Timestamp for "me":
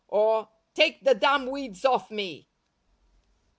2.09-2.49